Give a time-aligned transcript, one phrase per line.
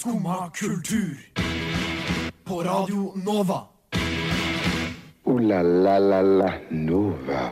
[0.00, 1.32] Skumma kultur.
[2.44, 3.60] På Radio Nova.
[5.24, 7.42] O-la-la-la-la Nova.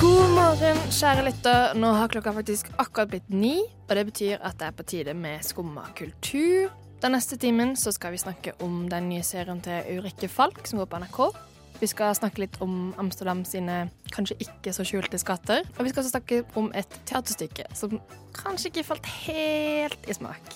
[0.00, 1.74] God morgen, kjære lytter.
[1.74, 3.56] Nå har klokka faktisk akkurat blitt ni,
[3.88, 6.70] og det betyr at det er på tide med Skumma kultur.
[7.02, 10.78] Den neste timen så skal vi snakke om den nye serien til Ulrikke Falk som
[10.78, 11.49] går på NRK.
[11.80, 15.62] Vi skal snakke litt om Amsterdam sine kanskje ikke så skjulte skatter.
[15.78, 17.96] Og vi skal også snakke om et teaterstykke som
[18.36, 20.52] kanskje ikke falt helt i smak.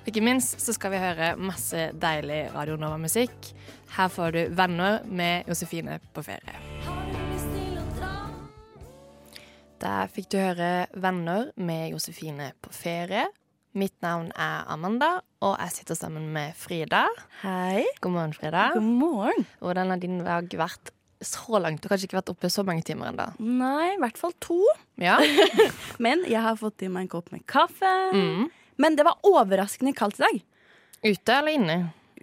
[0.00, 3.52] Og ikke minst så skal vi høre masse deilig Radio Nova-musikk.
[3.98, 6.56] Her får du Venner med Josefine på ferie.
[9.82, 13.28] Der fikk du høre Venner med Josefine på ferie.
[13.72, 17.06] Mitt navn er Amanda, og jeg sitter sammen med Frida.
[17.40, 17.86] Hei.
[18.04, 18.66] God morgen, Frida.
[18.74, 19.46] God morgen.
[19.64, 20.90] Hvordan har din dag vært
[21.24, 21.80] så langt?
[21.80, 23.30] Du har kanskje ikke vært oppe så mange timer ennå?
[23.40, 24.58] Nei, i hvert fall to.
[25.00, 25.14] Ja?
[26.04, 27.92] Men jeg har fått i meg en kopp med kaffe.
[28.12, 28.50] Mm.
[28.84, 30.42] Men det var overraskende kaldt i dag.
[31.08, 31.76] Ute eller inne?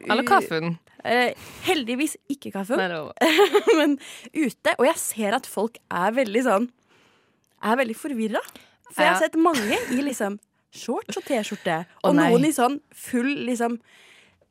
[0.06, 0.78] Eller kaffen?
[1.02, 1.32] Uh,
[1.66, 3.32] heldigvis ikke kaffen, Nei,
[3.80, 3.96] men
[4.36, 4.76] ute.
[4.76, 6.66] Og jeg ser at folk er veldig sånn
[7.64, 8.42] Er veldig forvirra.
[8.92, 10.38] For jeg har sett mange i liksom
[10.72, 11.86] shorts og T-skjorte.
[12.04, 13.80] Og oh, noen i sånn full liksom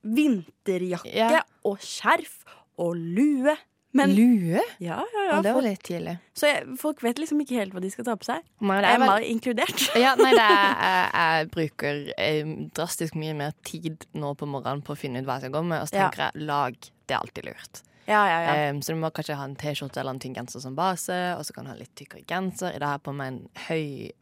[0.02, 1.42] vinterjakke Ja.
[1.64, 2.44] og skjerf
[2.78, 3.56] og lue.
[3.96, 4.60] Men Lue?
[4.78, 5.40] ja, ja, Ja, ja.
[5.42, 6.18] det var litt tidlig.
[6.36, 8.42] så jeg, folk vet liksom ikke helt hva de skal ta på seg.
[8.60, 9.80] Men det er Emma vel- inkludert.
[9.96, 14.92] Ja, nei, det er, jeg, jeg bruker drastisk mye mer tid nå på morgenen på
[14.92, 16.10] å finne ut hva jeg skal gå med, og så Ja.
[16.10, 16.76] tenker jeg lag,
[17.08, 17.82] det er alltid lurt.
[18.08, 18.70] Ja, ja, ja.
[18.70, 21.42] Um, så du må kanskje ha en T-skjorte eller en tynn genser som base, og
[21.48, 22.76] så kan du ha litt tykkere genser.
[22.76, 24.12] I dag har jeg på meg en høy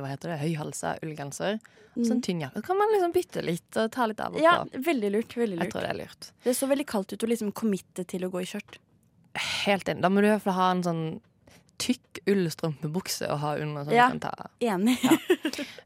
[0.00, 1.58] hva heter det, høyhalsa ullgenser.
[1.92, 2.62] Og så en tynn jakke.
[2.64, 4.44] Kan man liksom bytte litt og ta litt av og på?
[4.44, 5.36] ja, veldig lurt.
[5.36, 6.30] veldig Jeg tror det er lurt.
[6.44, 8.78] Det så veldig kaldt ut å liksom committe til å gå i skjørt.
[9.66, 10.00] Helt enig.
[10.02, 11.04] Da må du i hvert fall ha en sånn
[11.82, 13.84] tykk ullstrømpebukse å ha under.
[13.84, 14.06] Sånn Ja.
[14.10, 14.48] du kan ta.
[14.60, 14.96] Enig.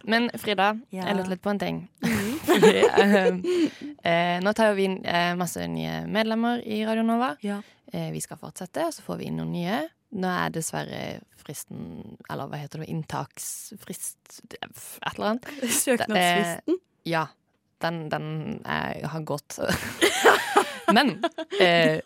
[0.05, 1.07] Men Frida, Ja.
[1.07, 1.89] jeg lurte litt på en ting.
[2.03, 2.39] Mm.
[4.05, 7.37] eh, eh, nå tar vi inn eh, masse nye medlemmer i Radio Nova.
[7.43, 7.63] Ja.
[7.93, 9.89] Eh, vi skal fortsette, og så får vi inn noen nye.
[10.17, 11.01] Nå er dessverre
[11.37, 12.89] fristen Eller hva heter det?
[12.93, 14.79] Inntaksfrist Et
[15.13, 15.51] eller annet.
[15.83, 16.79] Søknadsfristen.
[17.07, 17.27] Ja.
[17.85, 18.29] Den, den
[18.65, 19.59] er, har gått.
[20.97, 21.19] Men
[21.61, 21.99] eh,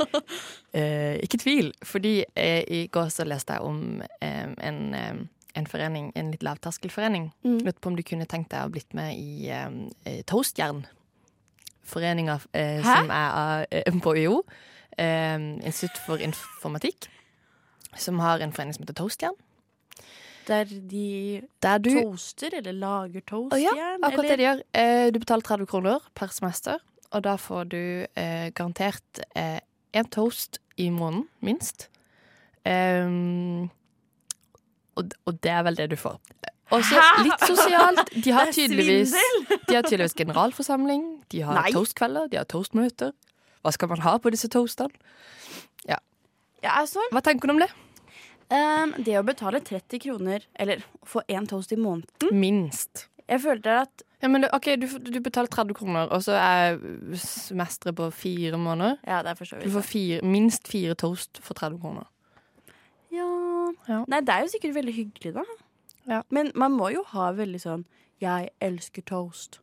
[0.72, 5.20] eh, ikke tvil, fordi eh, i går så leste jeg om eh, en, eh,
[5.60, 7.28] en forening, en litt lavterskelforening.
[7.44, 7.60] Mm.
[7.66, 9.68] Lurte på om du kunne tenkt deg å blitt med i eh,
[10.08, 10.82] eh, Toastjern.
[11.86, 14.42] Foreninga eh, som er av, eh, på UiO.
[14.98, 17.06] Eh, Institutt for informatikk.
[17.96, 19.36] Som har en forening som heter Toastjern.
[20.48, 23.76] Der de Der du toaster eller lager toastjern?
[23.76, 24.28] Ja, akkurat eller?
[24.28, 24.62] det de gjør.
[24.74, 26.78] Eh, du betaler 30 kroner per semester,
[27.10, 27.82] og da får du
[28.16, 31.88] eh, garantert én toast i måneden, minst.
[32.64, 33.68] Ehm,
[34.96, 36.18] og, og det er vel det du får.
[36.70, 38.12] Og så litt sosialt.
[38.24, 39.14] De har tydeligvis,
[39.68, 41.72] de har tydeligvis generalforsamling, de har Nei.
[41.74, 43.10] toastkvelder, de har toastmøter.
[43.64, 44.94] Hva skal man ha på disse toastene?
[45.88, 45.98] Ja,
[46.62, 47.70] altså, Hva tenker du om det?
[48.50, 53.06] Um, det å betale 30 kroner, eller få én toast i måneden Minst.
[53.30, 56.80] Jeg følte at Ja, men OK, du, du betaler 30 kroner, og så er
[57.14, 58.98] semesteret på fire måneder.
[59.06, 62.10] Ja, det er for så Du får fire, minst fire toast for 30 kroner.
[63.14, 63.30] Ja.
[63.88, 64.02] Ja.
[64.10, 65.46] Nei, det er jo sikkert veldig hyggelig, da.
[66.10, 66.20] Ja.
[66.28, 67.84] Men man må jo ha veldig sånn
[68.20, 69.60] 'jeg elsker toast'.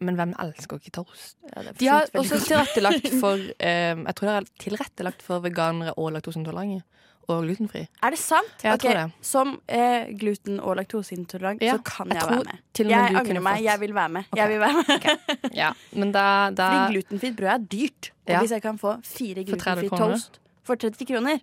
[0.00, 1.36] Men hvem elsker ikke toast?
[1.54, 6.12] Ja, De har også tilrettelagt for um, Jeg tror det er tilrettelagt for veganere og
[6.16, 6.82] laktoseintolerante.
[7.30, 7.84] Og glutenfri.
[8.02, 8.50] Er det sant?
[8.64, 9.12] Ja, jeg Ok, tror det.
[9.22, 12.58] Som eh, gluten- og laktoseintolerant Ja, så kan jeg jeg, være med.
[12.90, 13.60] Jeg angrer meg.
[13.60, 13.66] fått.
[13.68, 14.24] Jeg vil være med.
[14.32, 14.40] Okay.
[14.40, 15.54] Jeg vil være med.
[15.54, 16.24] Ja, men da,
[16.58, 18.10] da Fordi glutenfritt brød er dyrt.
[18.26, 21.38] Og hvis jeg kan få fire For 30 glutenfri toast for 30 kroner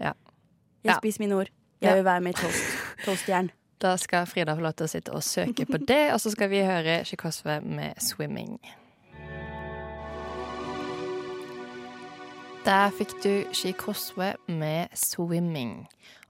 [0.00, 0.12] Ja.
[0.84, 1.50] Jeg spiser mine ord.
[1.82, 2.64] Jeg vil være med i toast.
[3.04, 3.50] Toastjern.
[3.84, 6.48] Da skal Frida få lov til å sitte og søke på det, og så skal
[6.48, 8.56] vi høre Sjikosve med 'Swimming'.
[12.64, 15.86] Der fikk du Sjikosve med 'Swimming'.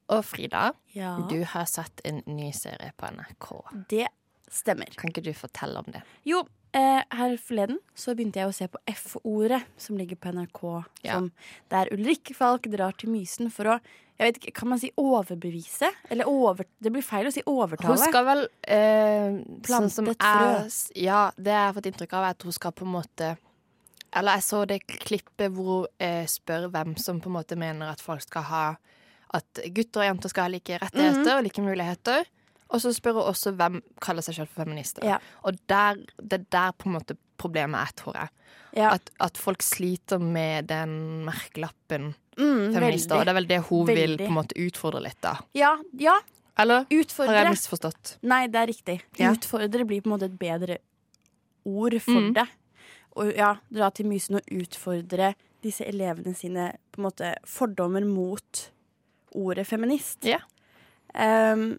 [0.09, 1.17] Og Frida, Ja.
[1.31, 3.65] du har sett en ny serie på NRK.
[3.91, 4.07] Det
[4.55, 4.91] stemmer.
[4.99, 6.03] Kan ikke du fortelle om det?
[6.29, 10.63] Jo, eh, her forleden så begynte jeg å se på F-ordet som ligger på NRK.
[11.05, 11.19] Ja.
[11.19, 11.31] Som,
[11.75, 13.79] der Ulrikke Falk drar til Mysen for å
[14.15, 15.89] jeg vet ikke, Kan man si overbevise?
[16.09, 17.97] Eller over, det blir feil å si overtale.
[17.97, 20.53] Hun skal vel eh, sånn et frø.
[21.03, 23.33] Ja, det jeg har fått inntrykk av, er at hun skal på en måte
[24.15, 27.91] Eller jeg så det klippet hvor hun eh, spør hvem som på en måte mener
[27.91, 28.63] at folk skal ha
[29.35, 31.37] At gutter og jenter skal ha like rettigheter Mhm.
[31.39, 32.25] og like muligheter.
[32.71, 35.05] Og så spør hun også hvem kaller seg selv for feminister.
[35.07, 35.19] Ja.
[35.45, 38.29] Og der, det er der på en måte problemet er, tror jeg.
[38.77, 38.93] ja.
[38.95, 43.17] At, at folk sliter med den merkelappen mm, feminister.
[43.19, 45.37] Og det er vel det hun vil på en måte utfordre litt, da.
[45.55, 46.17] Ja, ja,
[46.59, 47.35] Eller utfordre.
[47.35, 48.17] har jeg misforstått?
[48.23, 48.99] Nei, det er riktig.
[49.31, 50.79] Utfordre blir på en måte et bedre
[51.67, 52.35] ord for Mm.
[52.35, 52.47] det.
[53.17, 58.71] Og ja, dra til Mysen og utfordre disse elevene sine på en måte fordommer mot
[59.35, 60.25] ordet feminist.
[60.27, 60.39] Ja.
[61.15, 61.79] Ehm,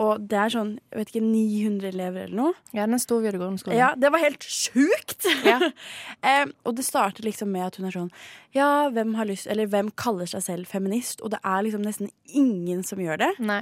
[0.00, 2.54] og det er sånn, jeg vet ikke, 900 elever eller noe.
[2.74, 3.78] Ja, den store videregående skolen.
[3.78, 5.28] Ja, det var helt sjukt!
[5.46, 5.60] Ja.
[6.34, 8.10] Em, og det starter liksom med at hun er sånn
[8.56, 11.22] Ja, hvem har lyst Eller hvem kaller seg selv feminist?
[11.22, 13.30] Og det er liksom nesten ingen som gjør det.
[13.44, 13.60] Nei.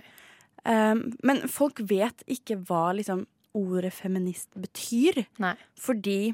[0.69, 3.27] Em, men folk vet ikke hva liksom
[3.59, 5.25] ordet feminist betyr.
[5.43, 5.57] Nei.
[5.77, 6.33] Fordi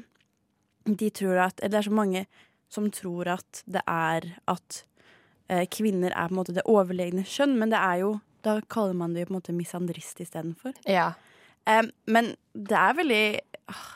[0.85, 2.25] de tror at Eller det er så mange
[2.71, 4.83] som tror at det er at
[5.49, 8.11] eh, kvinner er på en måte det overlegne kjønn, men det er jo
[8.43, 10.73] Da kaller man det jo på en måte misandrist istedenfor.
[10.87, 11.11] Ja.
[11.67, 13.23] Um, men det er veldig
[13.69, 13.89] ah,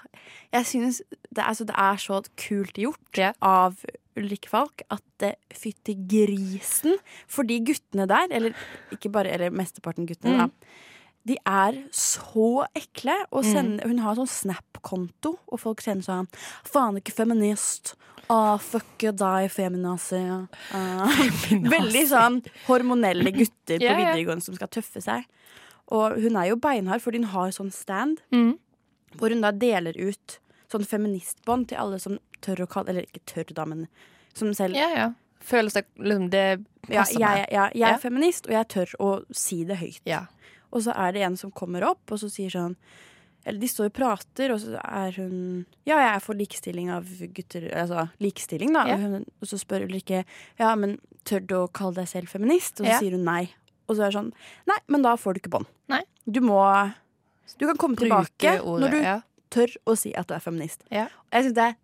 [0.54, 1.02] Jeg synes
[1.34, 3.32] det er, så, det er så kult gjort Ja.
[3.42, 3.80] av
[4.20, 8.54] Ulrikke Falk at det fytti grisen For de guttene der, eller
[8.94, 10.38] ikke bare, eller mesteparten guttene, Mm.
[10.38, 10.50] da.
[11.26, 13.16] De er så ekle.
[13.32, 16.28] Og sender, Hun har sånn Snap-konto, og folk sender sånn
[16.68, 17.94] 'Faen, ikke feminist'.
[18.30, 20.48] Ah, fuck deg, feminazi.
[20.72, 21.08] Ah.
[21.50, 24.14] Veldig sånn hormonelle gutter på yeah, yeah.
[24.16, 25.26] videregående som skal tøffe seg.
[25.92, 28.58] Og hun er jo beinhard, fordi hun har sånn stand Mm.
[29.18, 30.40] hvor hun da deler ut
[30.72, 33.88] sånn feministbånd til alle som tør å kalle Eller ikke tør, da, men
[34.34, 35.12] som selv yeah, yeah.
[35.44, 37.48] Føles det liksom Det ja, jeg, meg.
[37.52, 40.00] ja, jeg er feminist, og jeg tør å si det høyt.
[40.06, 40.26] Ja.
[40.74, 42.76] Og så er det en som kommer opp og så sier sånn
[43.46, 47.06] Eller de står og prater, og så er hun Ja, jeg er for likestilling av
[47.36, 48.86] gutter Altså likestilling, da.
[48.94, 50.24] Og, hun, og så spør Ulrikke
[50.60, 50.98] Ja, men
[51.28, 52.80] tør du å kalle deg selv feminist?
[52.82, 53.00] Og så Ja.
[53.04, 53.52] sier hun nei.
[53.88, 54.34] Og så er det sånn
[54.68, 55.70] Nei, men da får du ikke bånd.
[56.26, 56.58] Du må
[57.60, 58.82] Du kan komme tilbake ordet.
[58.82, 59.18] når du ja.
[59.52, 60.84] tør å si at du er feminist.
[60.90, 61.06] Ja.
[61.30, 61.76] Og jeg syns det er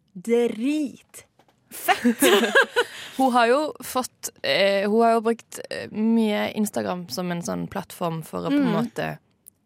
[0.48, 1.26] drit.
[3.20, 7.66] Hun har jo fått eh, Hun har jo brukt eh, mye Instagram som en sånn
[7.72, 8.76] plattform for å på en Mm.
[8.78, 9.10] måte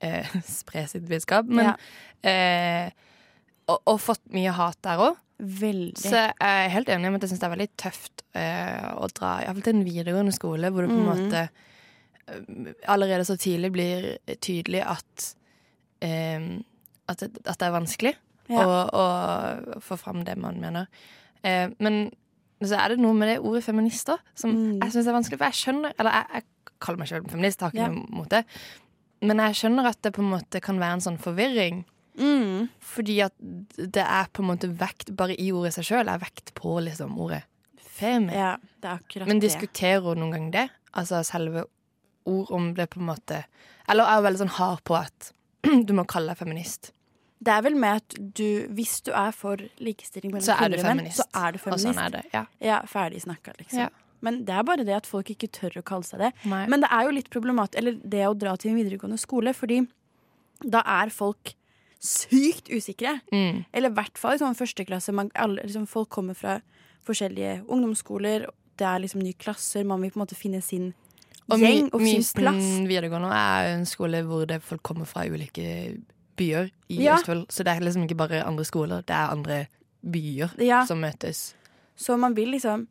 [0.03, 0.27] eh,
[0.59, 1.45] spre sitt budskap.
[1.47, 1.75] Men Ja.
[2.29, 2.89] eh,
[3.71, 5.19] og, og fått mye hat der òg.
[5.43, 5.97] Veldig.
[5.99, 9.07] Så jeg er helt enig med at jeg syns det er veldig tøft eh, å
[9.11, 11.13] dra iallfall til en videregående skole hvor det på en Mm.
[11.13, 11.41] måte
[12.27, 14.09] eh, allerede så tidlig blir
[14.43, 15.29] tydelig at
[16.03, 18.13] at, det, at det er vanskelig
[18.51, 18.63] Ja.
[18.67, 20.89] å, å få fram det man mener.
[21.43, 22.11] Eh, men
[22.63, 24.79] så er det noe med det ordet feminister som Mm.
[24.83, 25.37] jeg syns er vanskelig.
[25.37, 26.43] For jeg skjønner Eller jeg, jeg
[26.79, 27.87] kaller meg selv feminist, har ikke Ja.
[27.89, 28.45] noe mot det.
[29.21, 31.85] Men jeg skjønner at det på en måte kan være en sånn forvirring.
[32.17, 32.69] Mm.
[32.79, 36.53] Fordi at det er på en måte vekt Bare i ordet seg sjøl er vekt
[36.53, 37.41] på liksom ordet
[37.79, 38.31] femi.
[38.33, 40.69] Ja, det akkurat Men diskuterer hun noen gang det?
[40.93, 41.65] Altså selve
[42.25, 43.45] ord om det på en måte
[43.89, 45.31] Eller er hun veldig sånn hard på at
[45.87, 46.91] du må kalle deg feminist?
[47.43, 48.45] Det er vel med at du,
[48.77, 51.63] hvis du er for likestilling mellom Så er kvinner og menn, så er du Og
[51.65, 51.87] feminist.
[51.89, 52.23] sånn er det.
[52.33, 52.45] Ja.
[52.63, 53.81] Ja, ferdig snakka, liksom.
[53.83, 53.89] Ja.
[54.23, 56.29] Men det er bare det at folk ikke tør å kalle seg det.
[56.47, 56.61] Nei.
[56.71, 59.81] Men det er jo litt problematisk, eller det å dra til en videregående skole, fordi
[60.63, 61.55] da er folk
[62.03, 63.17] sykt usikre.
[63.31, 63.65] mm.
[63.73, 65.11] Eller i hvert fall i sånn første klasse.
[65.15, 66.61] Man, alle, liksom, folk kommer fra
[67.03, 68.47] forskjellige ungdomsskoler.
[68.79, 69.83] Det er liksom nye klasser.
[69.87, 70.93] Man vil på en måte finne sin
[71.51, 72.31] Og gjeng og sin plass.
[72.31, 72.71] Mysen plass.
[72.87, 75.97] videregående er jo en skole hvor det folk kommer fra ulike
[76.37, 77.15] byer i Ja.
[77.17, 77.47] Østfold.
[77.51, 79.67] Så det er liksom ikke bare andre skoler, det er andre
[80.03, 80.85] byer Ja.
[80.85, 81.53] som møtes.
[81.95, 82.87] Så man vil liksom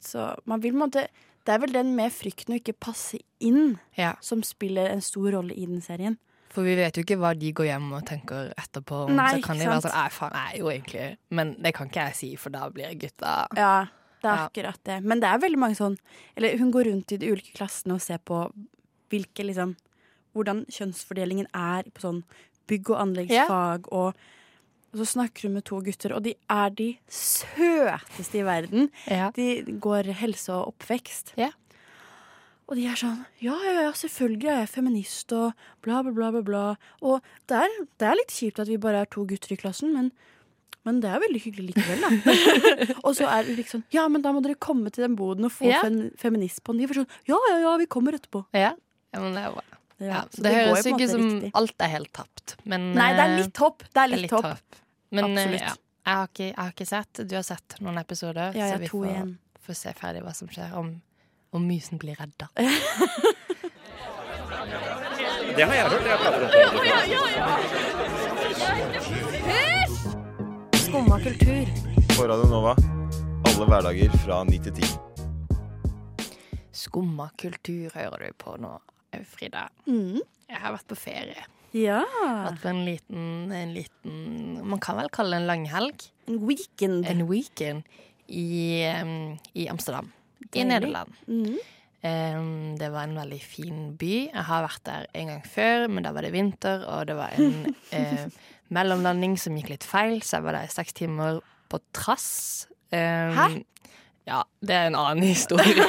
[0.00, 1.08] så man vil måte
[1.46, 4.14] Det er vel den med frykten å ikke passe inn Ja.
[4.20, 6.16] som spiller en stor rolle i den serien.
[6.48, 9.10] For vi vet jo ikke hva de går hjem og tenker etterpå.
[9.10, 9.92] Nei, så kan de ikke være sant.
[9.92, 12.70] sånn Nei, faen, jeg er jo egentlig Men det kan ikke jeg si, for da
[12.70, 13.46] blir jeg gutta.
[13.56, 13.86] Ja,
[14.22, 15.02] det er akkurat det.
[15.04, 15.98] Men det er veldig mange sånn
[16.34, 18.50] Eller hun går rundt i de ulike klassene og ser på
[19.10, 19.76] hvilke liksom
[20.34, 22.24] Hvordan kjønnsfordelingen er på sånn
[22.70, 23.88] bygg- og anleggsfag.
[23.92, 24.14] Og,
[24.94, 28.90] og så snakker hun med to gutter, og de er de søteste i verden.
[29.10, 29.30] Ja.
[29.36, 31.34] De går helse og oppvekst.
[31.40, 31.50] Ja.
[32.64, 35.50] Og de er sånn Ja, ja, ja, selvfølgelig er jeg feminist og
[35.84, 36.40] bla, bla, bla, bla.
[36.46, 36.62] bla.
[37.04, 39.92] Og det er, det er litt kjipt at vi bare er to gutter i klassen,
[39.92, 40.08] men,
[40.88, 42.38] men det er veldig hyggelig likevel, da.
[43.04, 45.52] og så er Ulrik sånn Ja, men da må dere komme til den boden og
[45.52, 45.82] få Ja.
[45.84, 46.80] fem, feminist på den.
[46.80, 48.46] De er sånn Ja, ja, ja, vi kommer etterpå.
[48.56, 48.72] Ja.
[49.12, 49.66] ja, men det er bra.
[50.00, 51.50] Ja, Ja, så det, går høres ikke som riktig.
[51.54, 53.78] alt er helt tapt, men Nei, det er eh, litt hopp.
[53.86, 54.44] Det er det er litt hopp.
[54.50, 54.80] hopp.
[55.14, 55.60] Men eh, Absolutt.
[55.60, 55.74] ja.
[56.04, 57.20] Jeg har, ikke, jeg har ikke sett.
[57.30, 60.74] Du har sett noen episoder, Ja, så vi får, får se ferdig hva som skjer.
[60.76, 60.90] Om,
[61.56, 62.48] om mysen blir redda.
[65.54, 66.04] Det har jeg hørt.
[66.04, 68.14] Jeg prater om det.
[70.78, 71.66] Skumma kultur.
[72.16, 72.76] På Radio Nova.
[73.46, 74.86] Alle hverdager fra ni til ti.
[76.74, 78.72] Skumma kultur hører du på nå,
[79.28, 79.68] Frida.
[79.86, 80.22] Mm.
[80.50, 81.44] Jeg har vært på ferie.
[81.74, 82.00] Ja.
[82.22, 84.18] Vært på en liten, en liten
[84.62, 86.04] Man kan vel kalle det en langhelg.
[86.30, 87.06] En weekend.
[87.10, 87.82] En weekend
[88.28, 90.12] i, um, i Amsterdam.
[90.54, 91.10] I Nederland.
[91.26, 91.56] Mm.
[92.04, 94.12] Um, det var en veldig fin by.
[94.28, 97.34] Jeg har vært der en gang før, men da var det vinter, og det var
[97.40, 98.26] en uh,
[98.76, 101.40] mellomlanding som gikk litt feil, så jeg var der i seks timer
[101.72, 102.28] på trass.
[102.92, 103.48] Um, Hæ?
[104.28, 105.84] Ja, det er en annen historie.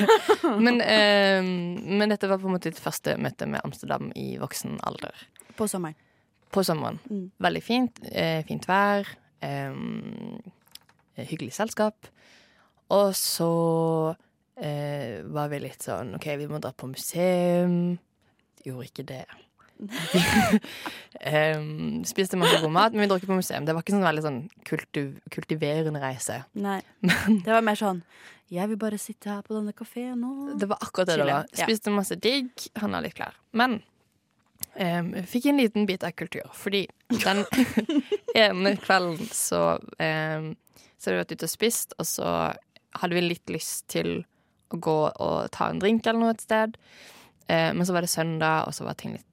[0.59, 4.79] men, eh, men dette var på en måte ditt første møte med Amsterdam i voksen
[4.83, 5.15] alder.
[5.55, 5.95] På sommeren.
[6.51, 6.99] På sommeren.
[7.09, 7.29] Mm.
[7.43, 8.03] Veldig fint.
[8.11, 9.07] Eh, fint vær.
[9.45, 9.79] Eh,
[11.23, 12.09] hyggelig selskap.
[12.93, 13.51] Og så
[14.59, 17.95] eh, var vi litt sånn OK, vi må dra på museum.
[18.65, 19.23] Gjorde ikke det.
[21.25, 23.65] Em, spiste masse god mat, men vi dro ikke på museum.
[23.65, 26.41] Det var ikke sånn veldig sånn kultiv kultiverende reise.
[26.59, 26.81] Nei.
[27.45, 28.01] Det var mer sånn
[28.53, 31.31] Jeg vil bare sitte her på denne kafeen og Det var akkurat det det var.
[31.45, 31.49] var.
[31.55, 31.65] ja.
[31.65, 32.51] Spiste masse digg,
[32.81, 33.33] handla litt klær.
[33.57, 33.79] Men
[34.77, 36.45] um, fikk en liten bit av kultur.
[36.53, 36.83] Fordi
[37.23, 37.41] den
[38.45, 40.51] ene kvelden så um,
[40.99, 42.29] Så hadde vi vært ute og spist, og så
[43.01, 44.17] hadde vi litt lyst til
[44.73, 46.77] å gå og ta en drink eller noe et sted.
[47.45, 49.25] Eh, men så var det søndag, og så var ting litt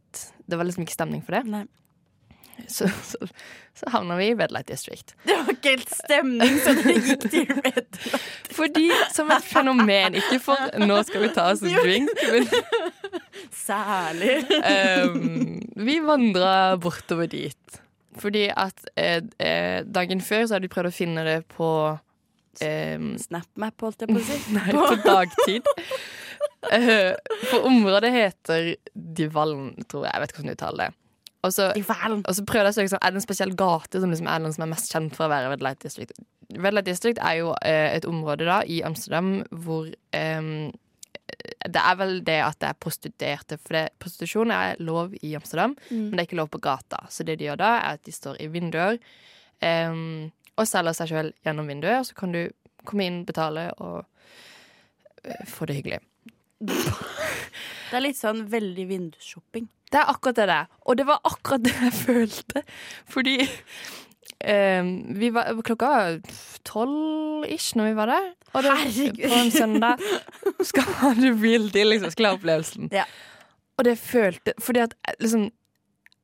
[0.52, 1.46] Det var liksom ikke stemning for det.
[1.48, 1.64] Nei.
[2.68, 3.18] Så, så,
[3.74, 5.14] så havna vi i Red Light District.
[5.24, 10.18] Det var ikke helt stemning, så dere gikk til Red Light Fordi som et fenomen,
[10.20, 12.46] ikke for 'nå skal vi ta oss en drink', men
[13.50, 14.36] Særlig.
[14.60, 17.80] Um, vi vandra bortover dit.
[18.20, 21.68] Fordi at eh, eh, dagen før så hadde vi prøvd å finne det på
[22.60, 24.40] eh, Snapmap, holdt jeg på å si.
[24.52, 25.70] Nei, på dagtid.
[26.72, 27.12] Eh,
[27.50, 30.14] for området heter Divalen, tror jeg.
[30.14, 30.94] Jeg vet ikke hvordan du uttaler det.
[31.42, 34.12] Og så, og så prøvde jeg å søke sånn, er det en spesiell gate som
[34.14, 36.14] liksom er den som er mest kjent for å være Red Light District.
[36.54, 39.32] Red Light District er jo eh, et område da i Amsterdam
[39.64, 40.52] hvor eh,
[41.66, 43.58] det er vel det at det er prostituerte.
[43.58, 47.02] For det, prostitusjon er lov i Amsterdam, men det er ikke lov på gata.
[47.10, 49.00] Så det de gjør da, er at de står i vinduer
[49.66, 49.98] eh,
[50.52, 52.04] og selger seg sjøl gjennom vinduet.
[52.04, 52.44] Og så kan du
[52.86, 54.04] komme inn, betale og
[55.24, 56.02] eh, få det hyggelig.
[56.66, 59.66] Det er litt sånn veldig vindusshopping.
[59.92, 60.68] Det er akkurat det det er.
[60.88, 62.62] Og det var akkurat det jeg følte.
[63.12, 63.34] Fordi
[64.48, 66.20] em, vi var, klokka var
[66.64, 68.30] tolv ish når vi var der.
[68.52, 69.20] Og det, Herregud.
[69.28, 70.06] på en søndag
[70.70, 72.14] skal ha det real deal, liksom.
[72.14, 72.88] Skal ha opplevelsen.
[72.94, 73.04] Ja.
[73.80, 75.46] Og det følte Fordi at liksom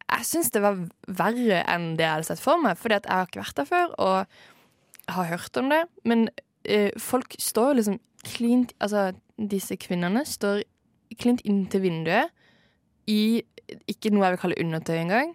[0.09, 0.77] Jeg syns det var
[1.09, 2.79] verre enn det jeg hadde sett for meg.
[2.81, 5.83] Fordi at jeg har ikke vært der før, og har hørt om det.
[6.09, 6.29] Men
[6.65, 7.99] eh, folk står jo liksom
[8.29, 10.63] klint Altså, disse kvinnene står
[11.19, 12.35] klint inntil vinduet
[13.09, 13.43] i
[13.89, 15.33] ikke noe jeg vil kalle undertøy engang.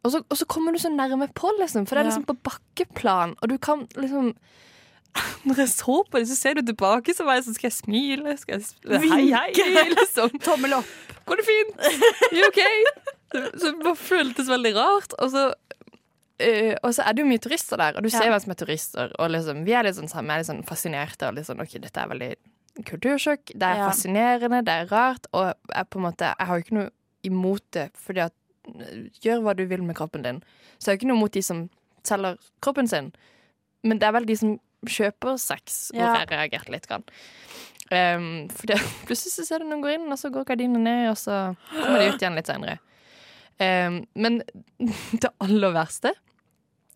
[0.00, 2.36] Og så, og så kommer du så nærme på, liksom, for det er liksom på
[2.46, 4.34] bakkeplan, og du kan liksom
[5.44, 7.74] Når jeg så på det, så ser du tilbake, så var jeg sånn Skal jeg
[7.80, 8.34] smile?
[8.38, 9.24] Skal jeg smile, Hei,
[9.58, 10.36] hei, liksom.
[10.44, 10.92] Tommel opp.
[11.26, 11.80] Går det fint?
[12.36, 12.60] You OK?
[13.32, 15.16] Så, så det bare føltes veldig rart.
[15.18, 15.48] Og så,
[16.40, 18.30] eh, og så er det jo mye turister der, og du ser Ja.
[18.32, 19.12] hvem som er turister.
[19.18, 21.28] Og liksom, vi er litt sånn sammen, er litt sånn fascinerte.
[21.28, 22.34] Og litt sånn, ok, dette er veldig
[22.84, 23.52] kultursjokk.
[23.54, 23.88] Det er Ja.
[23.90, 25.26] fascinerende, det er rart.
[25.32, 26.90] Og jeg, på en måte, jeg har jo ikke noe
[27.24, 28.32] imot det, fordi at
[28.80, 30.42] eh, gjør hva du vil med kroppen din.
[30.78, 31.68] Så jeg har ikke noe imot de som
[32.04, 33.12] selger kroppen sin,
[33.84, 36.24] men det er vel de som kjøper sex, hvor Ja.
[36.24, 36.86] jeg reagerte litt.
[36.86, 37.04] Grann.
[37.92, 41.10] Um, for det, plutselig så ser du noen gå inn, og så går gardinene ned,
[41.10, 42.78] og så kommer de ut igjen litt senere.
[43.60, 44.42] Um, men
[45.20, 46.12] det aller verste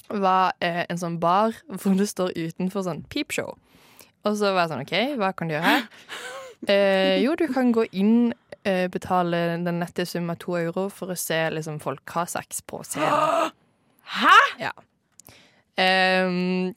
[0.09, 3.55] var eh, en sånn bar hvor du står utenfor sånn peepshow.
[4.25, 5.87] Og så var jeg sånn OK, hva kan du gjøre her?
[6.65, 8.31] Eh, jo, du kan gå inn,
[8.65, 12.63] eh, betale den nette sum av to euro for å se liksom, folk ha sex
[12.65, 13.51] på scenen.
[14.17, 14.31] Hæ?!
[14.63, 14.71] Ja.
[15.77, 16.71] Ehm,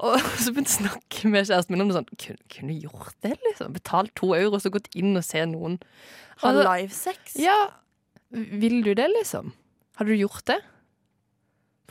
[0.00, 2.86] og så begynte jeg å snakke med kjæresten min om det sånn Kunne, kunne du
[2.86, 3.74] gjort det, liksom?
[3.76, 5.76] Betalt to euro og så gått inn og se noen.
[6.40, 7.36] Ha Altså, livesex?
[7.40, 7.58] ja,
[8.32, 9.52] vil du det, liksom?
[10.00, 10.62] Hadde du gjort det?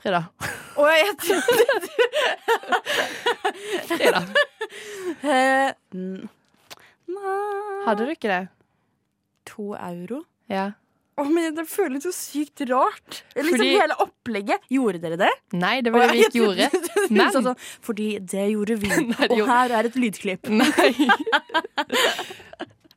[0.02, 0.22] Frida.
[0.75, 1.66] Å, jeg trodde
[3.90, 4.22] Frida.
[5.25, 5.70] Eh,
[7.86, 8.42] Hadde du ikke det?
[9.54, 10.24] To euro?
[10.52, 10.72] Ja.
[11.16, 13.22] Å, men Det føles jo sykt rart.
[13.38, 14.66] Liksom Fordi- Hele opplegget.
[14.74, 15.30] Gjorde dere det?
[15.56, 16.70] Nei, det var det vi ikke gjorde.
[17.16, 18.90] Men- sånn, fordi det gjorde vi.
[19.14, 20.50] Nei, det og her er et lydklipp.
[20.60, 20.92] Nei.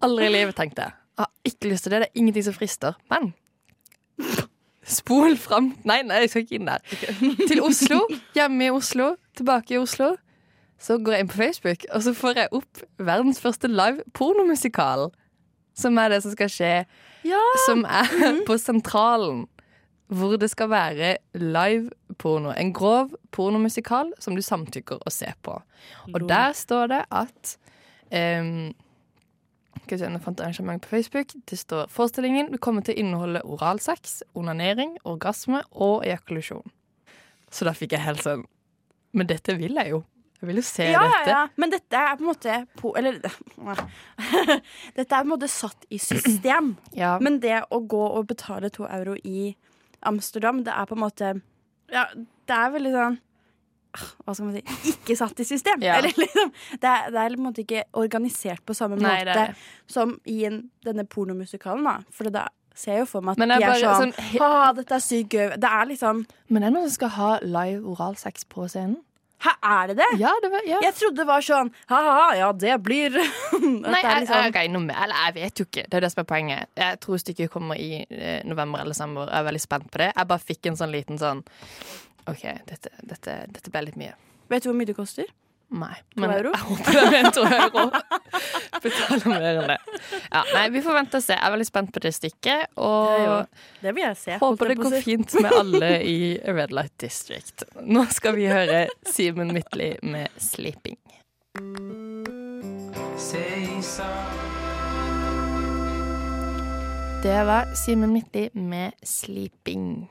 [0.03, 0.89] Aldri i livet, tenkte.
[1.19, 2.01] Jeg har ikke lyst til det.
[2.03, 2.99] Det er ingenting som frister.
[3.11, 3.33] Men
[4.89, 6.97] spol fram Nei, nei, jeg skal ikke inn der.
[7.51, 8.01] Til Oslo.
[8.37, 9.13] Hjemme i Oslo.
[9.39, 10.15] Tilbake i Oslo.
[10.79, 15.09] Så går jeg inn på Facebook, og så får jeg opp verdens første live pornomusikal.
[15.79, 16.73] Som er det som skal skje.
[17.27, 17.45] Ja.
[17.67, 19.47] Som er på Sentralen.
[20.09, 22.55] Hvor det skal være live porno.
[22.57, 25.59] En grov pornomusikal som du samtykker å se på.
[26.15, 27.59] Og der står det at
[28.41, 28.71] um,
[29.97, 31.33] Nå fant arrangement på Facebook.
[31.49, 36.63] Det står forestillingen vil komme til å inneholde oralsex, onanering, orgasme og ejakulasjon.
[37.51, 38.45] Så da fikk jeg helt sånn
[39.17, 40.03] Men dette vil jeg jo.
[40.41, 41.31] Jeg vil jo se Ja, ja, dette.
[41.31, 41.49] ja.
[41.57, 43.17] Men dette er på en måte på, Eller
[44.97, 46.77] Dette er på en måte satt i system.
[46.93, 47.17] Ja.
[47.23, 49.55] Men det å gå og betale to euro i
[50.07, 51.33] Amsterdam, det er på en måte
[51.91, 53.19] Ja, det er veldig sånn
[53.97, 55.83] Hva skal man si Ikke satt i system.
[55.89, 55.97] Ja.
[55.99, 56.53] Eller liksom
[56.83, 59.67] det er, det er på en måte ikke organisert på samme Nei, måte det det.
[59.91, 61.99] som i en, denne pornomusikalen, da.
[62.15, 62.47] For da
[62.79, 65.03] ser jeg jo for meg at det de er bare sånn sånn ah, dette er
[65.03, 65.51] sykt gøy.
[65.59, 69.01] Det er liksom Men det er noen som skal ha live oralsex på scenen?
[69.39, 70.07] Hæ, er det det?
[70.19, 70.81] Ja, det var, ja.
[70.83, 75.21] Jeg trodde det var sånn ha-ha, ja, det blir Nei, det er liksom- med Eller
[75.29, 75.85] jeg vet jo ikke.
[75.87, 76.69] Det er det som er poenget.
[76.75, 79.31] Jeg tror stykket kommer i eh, november eller desember.
[79.31, 80.11] Jeg er veldig spent på det.
[80.17, 81.45] Jeg bare fikk en sånn liten sånn
[82.29, 84.15] OK, dette, dette, dette ble litt mye.
[84.49, 85.29] Vet du hvor mye det koster?
[85.69, 85.95] Nei.
[86.17, 86.53] To euro?
[86.55, 87.83] jeg håper det mer to euro.
[88.85, 89.77] Betaler mer enn det.
[90.31, 91.37] Ja, nei, vi får vente og se.
[91.37, 92.71] Jeg er veldig spent på det stykket.
[92.81, 93.51] Og
[93.83, 94.39] Det vil jeg se.
[94.41, 97.67] håper det går fint med alle i Red Light District.
[97.85, 100.97] Nå skal vi høre Simen Midtly med 'Sleeping'.
[107.23, 110.07] Det var Simen Midtly med 'Sleeping'.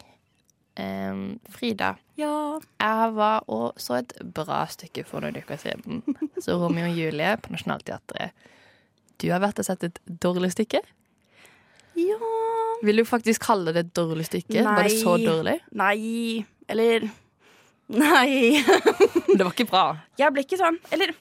[0.77, 2.59] Em, Frida, Ja.
[2.79, 6.03] jeg var og så et bra stykke for noen uker siden.
[6.43, 8.31] Så Romeo og Julie på Nationaltheatret.
[9.17, 10.83] Du har vært og sett et dårlig stykke?
[11.97, 12.17] ja
[12.85, 14.61] Vil du faktisk kalle det et dårlig stykke?
[14.63, 15.55] Var det så dårlig?
[15.73, 16.45] Nei.
[16.69, 17.07] Eller
[17.89, 18.61] Nei.
[19.37, 19.83] Det var ikke bra.
[20.19, 20.77] Jeg ble ikke sånn.
[20.93, 21.13] Eller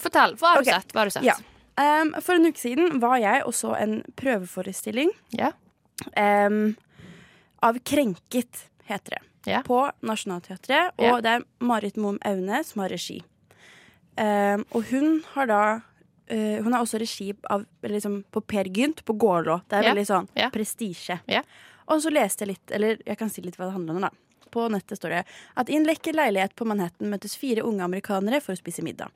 [0.00, 0.34] Fortell.
[0.40, 0.90] Hva har du sett?
[0.94, 1.26] Hva har du sett?
[1.28, 1.36] Ja.
[1.78, 5.52] Um, For en uke siden var jeg og så en prøveforestilling Ja.
[6.16, 6.76] em,
[7.64, 9.22] av Krenket, heter det.
[9.50, 9.62] Ja.
[9.66, 10.92] På Nationaltheatret.
[10.98, 11.20] Og Ja.
[11.20, 13.22] det er Marit Moum Aune som har regi.
[14.16, 15.62] Um, og hun har da
[16.30, 19.58] uh, Hun har også regi av, liksom, på Per Gynt på Gålå.
[19.68, 19.92] Det er Ja.
[19.94, 21.18] veldig sånn prestisje.
[21.88, 24.00] Og så leste jeg litt, eller jeg kan si litt hva det handler om.
[24.00, 24.10] da
[24.50, 25.24] På nettet står det
[25.56, 29.10] at i en lekker leilighet på Manhattan møtes fire unge amerikanere for å spise middag.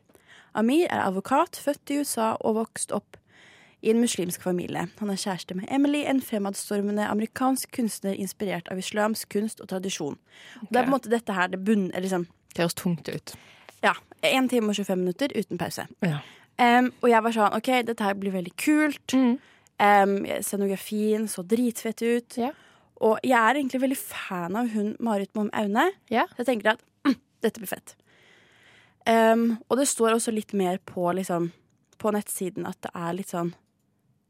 [0.55, 3.17] Amir er advokat, født i USA og vokst opp
[3.83, 4.87] i en muslimsk familie.
[4.99, 10.17] Han er kjæreste med Emily, en fremadstormende amerikansk kunstner inspirert av islamsk kunst og tradisjon.
[10.57, 10.71] Okay.
[10.71, 11.91] Det er på en måte dette her det bunn...
[11.95, 13.35] Liksom, Det høres tungt ut.
[13.83, 15.87] ja, 1 time og 25 minutter uten pause.
[16.03, 16.19] Ja.
[16.59, 19.15] Um, og jeg var sånn OK, dette her blir veldig kult.
[19.15, 19.37] Mm.
[19.79, 22.39] Um, scenografien så dritfett ut.
[22.41, 22.51] Ja.
[22.99, 25.87] Og jeg er egentlig veldig fan av hun Marit Mom Aune.
[26.11, 26.27] Ja.
[26.33, 27.15] Så jeg tenker at mm,
[27.47, 27.95] dette blir fett.
[29.07, 31.53] Um, og det står også litt mer på, liksom,
[32.03, 33.55] på nettsiden at det er litt sånn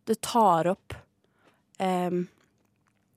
[0.08, 0.96] Det tar opp
[1.78, 2.26] um,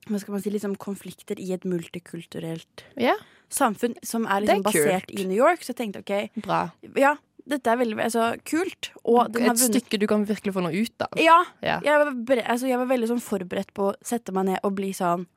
[0.10, 3.20] hva skal man si, liksom konflikter i et multikulturelt yeah.
[3.54, 5.20] samfunn som er liksom er basert kult.
[5.20, 5.62] i New York.
[5.64, 6.64] Så jeg tenkte OK, Bra.
[6.98, 7.14] ja,
[7.52, 8.92] dette er veldig altså, kult.
[8.98, 11.22] Et vunnet stykke du kan virkelig få noe ut av.
[11.22, 11.84] Ja, Yeah.
[11.86, 14.92] jeg var, altså, jeg var veldig sånn forberedt på å sette meg ned og bli
[14.98, 15.28] sånn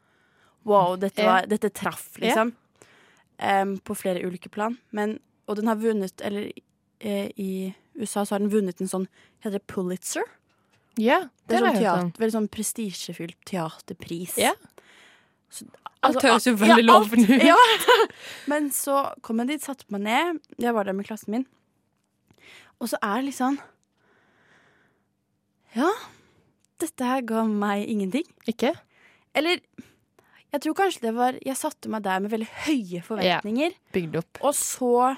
[0.64, 2.54] Wow, dette, var, dette traff, liksom.
[3.36, 4.78] Em, på flere ulike plan.
[4.96, 6.52] Men, og den har vunnet Eller
[7.00, 9.04] eh, i USA så har den vunnet en sånn
[9.42, 10.24] Heter det Pulitzer?
[11.00, 12.12] Ja, Det er har sånn teater, om.
[12.20, 14.36] veldig sånn prestisjefylt teaterpris.
[14.38, 14.52] Ja.
[15.50, 15.66] Så,
[16.04, 17.44] Alt altså, høres jo veldig ja, lovende ut.
[17.48, 18.08] Ja.
[18.50, 20.40] Men så kom jeg dit, satte meg ned.
[20.60, 21.46] Jeg var der med klassen min.
[22.82, 23.56] Og så er det litt sånn
[25.74, 25.88] Ja,
[26.82, 28.26] dette her ga meg ingenting.
[28.50, 28.74] Ikke?
[29.34, 29.62] Eller
[30.54, 34.38] jeg tror kanskje det var Jeg satte meg der med veldig høye forventninger, Bygd opp.
[34.44, 35.16] og så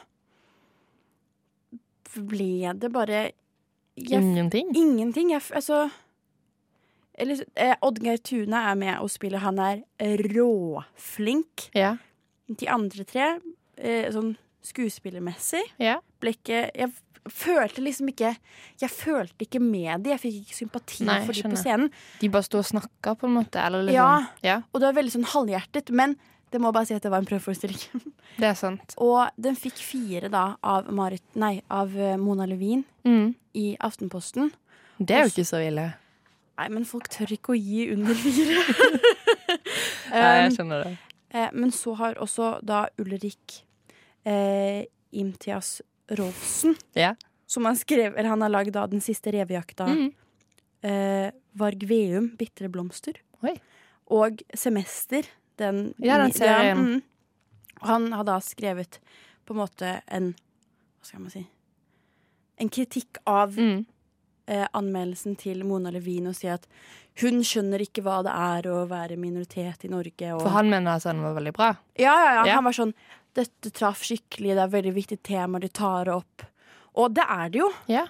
[2.17, 3.19] ble det bare
[3.97, 4.77] jeg, Ingenting?
[4.77, 5.31] Ingenting.
[5.33, 5.87] Jeg, altså
[7.17, 9.41] eller, eh, Oddgeir Tune er med og spiller.
[9.41, 9.83] Han er
[10.35, 11.71] råflink.
[11.75, 11.97] Ja.
[12.47, 13.41] De andre tre,
[13.79, 16.01] eh, sånn skuespillermessig, ja.
[16.21, 16.91] ble ikke Jeg
[17.31, 18.37] følte liksom ikke
[18.81, 20.11] Jeg følte ikke med de.
[20.11, 21.91] Jeg fikk ikke sympati Nei, for de på scenen.
[22.21, 23.63] De bare sto og snakka, på en måte?
[23.63, 24.27] Eller liksom Ja.
[24.43, 24.63] ja.
[24.73, 25.91] Og det var veldig sånn halvhjertet.
[25.91, 26.17] Men
[26.53, 28.13] det må bare si at det var en prøveforestilling.
[28.37, 28.93] Det er sant.
[29.01, 33.31] Og den fikk fire da av, Marit, nei, av eh, Mona Levin Mm.
[33.57, 34.51] i Aftenposten.
[34.99, 35.87] Det er jo ikke så ille.
[36.59, 38.61] Nei, men folk tør ikke å gi under fire.
[40.11, 40.93] Nei, jeg um, skjønner det.
[41.33, 43.63] eh, men så har også da Ulrik
[44.29, 44.85] eh,
[45.17, 45.79] Imtias
[46.19, 47.17] Rolfsen, yeah.
[47.51, 49.89] som han skrev Eller han har lagd da den siste revejakta.
[49.89, 50.13] Mm.
[50.87, 53.19] Eh, Varg Veum, 'Bitre blomster'.
[53.43, 53.57] Oi.
[54.13, 55.27] Og 'Semester'.
[55.59, 56.79] Den, Ja, den serien.
[56.79, 57.03] mm.
[57.83, 58.99] Og han har da skrevet
[59.47, 60.35] på en måte en
[61.01, 61.47] Hva skal man si
[62.59, 63.85] En kritikk av Mm.
[64.49, 66.67] eh, anmeldelsen til Mona Levin og sier at
[67.21, 70.35] hun skjønner ikke hva det er å være minoritet i Norge.
[70.35, 71.77] Og For han mener altså den var veldig bra?
[71.99, 72.55] ja, ja, ja, Ja.
[72.55, 72.95] Han var sånn
[73.35, 76.43] Dette traff skikkelig, det er veldig viktig tema de tar opp.
[76.97, 77.71] Og det er det jo.
[77.87, 78.07] Ja.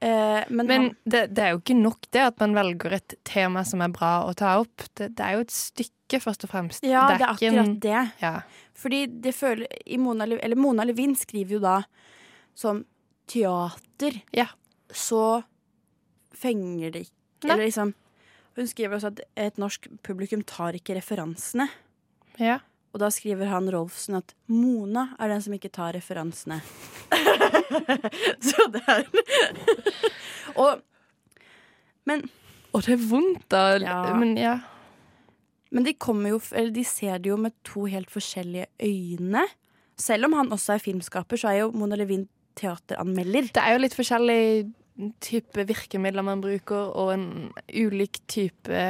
[0.00, 3.14] Eh, men Men han, det, det er jo ikke nok det at man velger et
[3.26, 4.84] tema som er bra å ta opp.
[4.94, 6.84] Det, det er jo et stykke, først og fremst.
[6.86, 8.04] ja, det er akkurat det.
[8.22, 8.34] Ja.
[8.78, 11.80] Fordi det føler i Mona, eller Mona Levin skriver jo da
[12.54, 12.84] som
[13.28, 14.46] teater, Ja.
[14.94, 15.42] så
[16.34, 17.92] fenger det ikke Eller liksom
[18.56, 21.68] Hun skriver også at et norsk publikum tar ikke referansene.
[22.38, 22.58] Ja.
[22.94, 26.60] Og da skriver han Rolfsen at Mona er den som ikke tar referansene.
[28.48, 29.04] så det er
[30.62, 30.80] Og
[32.08, 32.24] Men
[32.72, 33.62] Og det er vondt, da.
[33.82, 34.00] Ja.
[34.16, 34.58] Men ja.
[35.70, 39.44] Men de, kommer jo, eller de ser det jo med to helt forskjellige øyne.
[40.00, 42.24] Selv om han også er filmskaper, så er jo Mona Levin
[42.56, 43.50] teateranmelder.
[43.52, 44.40] Det er jo litt forskjellig
[45.22, 47.26] type virkemidler man bruker, og en
[47.68, 48.84] ulik type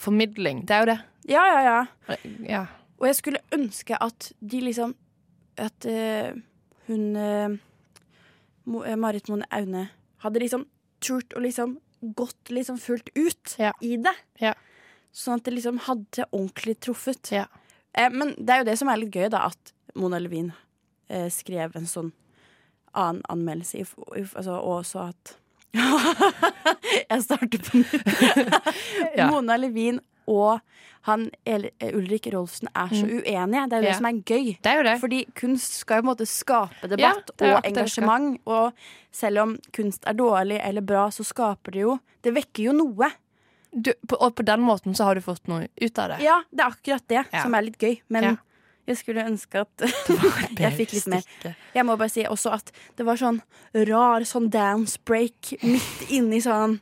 [0.00, 0.64] formidling.
[0.66, 0.98] Det er jo det.
[1.30, 2.16] Ja, ja, ja.
[2.48, 2.64] Ja.
[3.02, 4.94] Og jeg skulle ønske at de liksom
[5.60, 6.32] At uh,
[6.86, 7.56] hun uh,
[8.96, 9.88] Marit Mone Aune
[10.22, 10.64] hadde liksom
[11.02, 11.74] turt å liksom
[12.16, 13.72] gått liksom fullt ut Ja.
[13.82, 14.14] i det.
[14.40, 14.54] Ja.
[15.12, 17.32] Sånn at det liksom hadde ordentlig truffet.
[17.34, 17.44] Ja.
[17.92, 20.52] Eh, men det er jo det som er litt gøy, da, at Mona Levin
[21.10, 22.12] eh, skrev en sånn
[22.94, 23.82] annen anmeldelse,
[24.36, 25.34] altså, og også at
[27.10, 28.06] Jeg starter på nytt.
[29.32, 29.98] Mona Levin
[30.32, 30.60] og
[31.08, 33.64] han Ulrik Rolfsen er så uenige.
[33.68, 33.88] Det er jo Ja.
[33.90, 34.50] det som er gøy.
[34.62, 34.98] Det er.
[35.02, 38.38] Fordi kunst skal jo på en måte skape debatt er og engasjement.
[38.46, 38.72] Og
[39.12, 43.08] selv om kunst er dårlig eller bra, så skaper det jo Det vekker jo noe.
[43.74, 46.20] Du, på, og på den måten så har du fått noe ut av det.
[46.22, 47.42] Ja, det er akkurat det Ja.
[47.42, 48.00] som er litt gøy.
[48.08, 48.36] Men Ja.
[48.86, 49.76] jeg skulle ønske at
[50.60, 51.56] jeg fikk litt mer.
[51.74, 53.40] Jeg må bare si også at det var sånn
[53.74, 56.80] rar sånn dance break midt inni sånn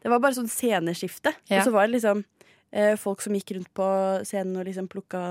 [0.00, 1.34] Det var bare sånn sceneskifte.
[1.50, 1.58] Ja.
[1.58, 2.24] Og så var det liksom
[3.00, 3.86] folk som gikk rundt på
[4.28, 5.22] scenen og liksom plukka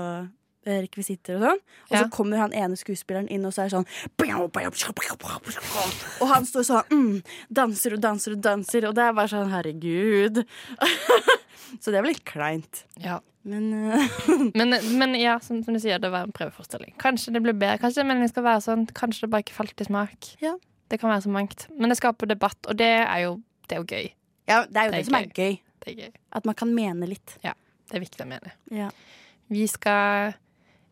[0.66, 1.60] eh, rekvisitter og sånn.
[1.88, 2.02] Og Ja.
[2.02, 3.86] så kommer han ene skuespilleren inn, og så er sånn
[6.20, 9.50] Og han står sånn mm, danser og danser og danser, og det er bare sånn
[9.52, 10.42] herregud.
[11.82, 12.84] så det var litt kleint.
[13.02, 13.20] Ja.
[13.48, 14.08] Men eh,
[14.58, 16.96] Men, men ja, som, som du sier, det var en prøveforestilling.
[17.00, 17.78] Kanskje det blir bedre.
[17.80, 18.86] Kanskje meningen skal være sånn.
[18.98, 20.32] Kanskje det bare ikke falt i smak.
[20.42, 20.56] Ja.
[20.90, 21.66] Det kan være så mangt.
[21.78, 24.06] Men det skaper debatt, og det er jo, det er jo gøy.
[24.48, 25.58] ja, det er jo Det det, er som er gøy.
[25.84, 26.12] Det er gøy.
[26.38, 27.36] At man kan mene litt.
[27.44, 27.54] Ja,
[27.88, 28.52] Det er viktig å mene.
[28.74, 28.90] Ja.
[29.48, 30.34] Vi skal,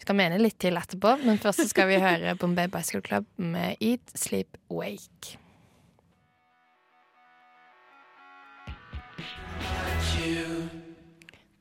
[0.01, 4.15] skal mene litt til etterpå, men først skal vi høre Bombay Bicycle Club med Eat,
[4.17, 5.37] Sleep, Wake.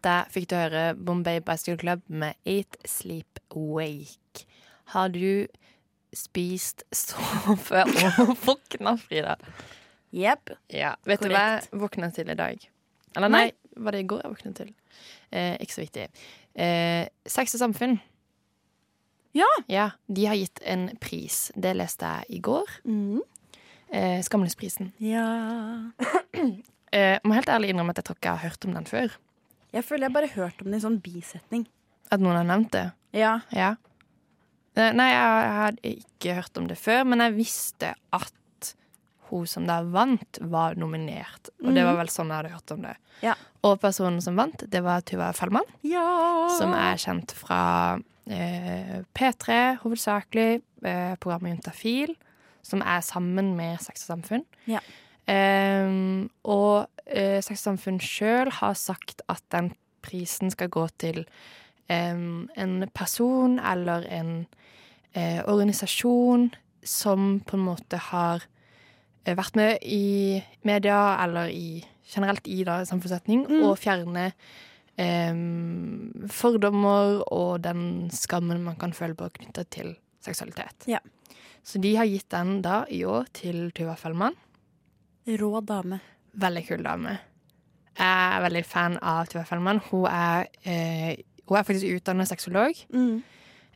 [0.06, 4.46] Der fikk du høre Bombay Bicycle Club med Eat, Sleep, Wake.
[4.94, 5.48] Har du
[6.16, 7.90] spist, sovet
[8.22, 9.36] og våkna, Frida?
[10.16, 10.54] Jepp.
[10.72, 10.94] Ja.
[11.10, 11.32] Vet Korrekt.
[11.32, 12.68] du hva jeg våkna til i dag?
[13.16, 13.46] Eller nei,
[13.78, 14.74] var det i går jeg våknet til?
[15.32, 16.06] Eh, ikke så viktig.
[16.56, 17.98] Eh, Sex og samfunn.
[19.36, 19.48] Ja.
[19.68, 21.52] Ja, De har gitt en pris.
[21.56, 22.70] Det leste jeg i går.
[22.88, 23.20] Mm.
[23.92, 24.94] Eh, Skamløsprisen.
[25.04, 25.26] Ja.
[26.96, 29.16] Eh, må helt ærlig innrømme at jeg tror ikke jeg har hørt om den før.
[29.76, 31.66] Jeg føler jeg bare har hørt om den i sånn bisetning.
[32.14, 32.84] At noen har nevnt det.
[33.18, 33.32] Ja.
[33.52, 33.74] Ja.
[34.78, 38.32] Eh, Nei, jeg, jeg hadde ikke hørt om det før, men jeg visste at
[39.42, 41.50] hun som da vant, var nominert.
[41.64, 42.96] Og det var vel sånn jeg hadde hørt om det.
[43.24, 43.36] Ja.
[43.66, 46.48] Og personen som vant, det var Tuva Fellmann, Ja.
[46.58, 52.16] som er kjent fra eh, P3 hovedsakelig, eh, programmet Juntafil,
[52.66, 54.46] som er sammen med Sex og Samfunn.
[54.66, 54.80] Ja.
[55.30, 59.72] Ehm, og eh, Sex og Samfunn sjøl har sagt at den
[60.06, 61.24] prisen skal gå til
[61.90, 64.34] em, en person eller en
[65.16, 66.52] eh, organisasjon
[66.86, 68.46] som på en måte har
[69.34, 73.64] vært med i media eller i, generelt i da, samfunnssetning, Mm.
[73.66, 74.28] og fjerne
[75.00, 80.88] um, fordommer og den skammen man kan føle på knyttet til seksualitet.
[80.88, 81.00] Ja.
[81.66, 84.36] Så de har gitt den da i år til Tuva Fellmann.
[85.26, 86.00] Rå dame.
[86.38, 87.18] Veldig kul dame.
[87.98, 89.80] Jeg er veldig fan av Tuva Fellmann.
[89.90, 91.16] Hun er, eh,
[91.48, 92.76] hun er faktisk utdannet sexolog.
[92.94, 93.24] Mm.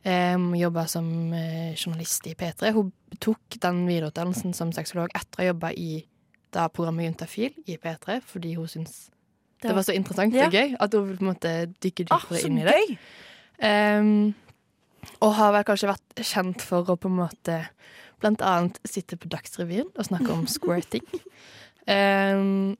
[0.04, 1.04] Um, Jobba som
[1.36, 2.70] eh, journalist i P3.
[2.72, 6.06] Hun tok den videreutdannelsen som sexolog etter å ha jobba i
[6.54, 9.10] da programmet Juntafil i P3, fordi hun syntes
[9.60, 10.46] det, var- var så interessant Ja.
[10.46, 11.52] og gøy at hun på en måte
[11.84, 12.98] dykke Ah, dypere ah, inn i det.
[13.60, 14.34] Um,
[15.20, 17.58] og har vel kanskje vært kjent for å på en måte
[18.20, 21.04] blant annet sitte på Dagsrevyen og snakke om squirting.
[21.86, 22.76] Um,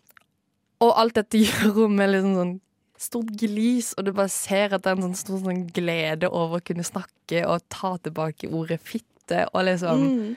[0.80, 2.56] og alt dette gjør hun med liksom sånn
[3.01, 6.59] stort glis, og du bare ser at det er en sånn stor sånn glede over
[6.61, 10.37] å kunne snakke og ta tilbake ordet fitte, og liksom Mm.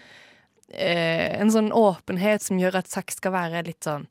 [0.72, 4.08] eh, en sånn åpenhet som gjør at sex skal være litt sånn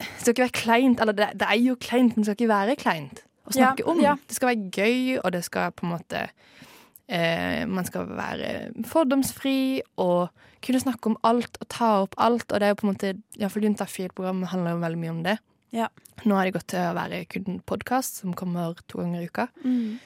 [0.00, 1.00] Det skal ikke være kleint.
[1.00, 3.84] Eller det, det er jo kleint, men det skal ikke være kleint å Ja, snakke
[3.90, 4.00] om.
[4.00, 4.14] ja.
[4.26, 6.22] Det skal være gøy, og det skal på en måte
[7.08, 10.30] eh, Man skal være fordomsfri og
[10.64, 12.46] kunne snakke om alt og ta opp alt.
[12.52, 15.36] Og det er jo på en måte Iallfall Juntafil-programmet handler jo veldig mye om det.
[15.72, 15.88] Ja.
[16.24, 19.46] Nå har det gått til å være kun podkast, som kommer to ganger i uka.
[19.64, 19.98] Mm.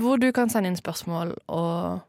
[0.00, 2.02] Hvor du kan sende inn spørsmål og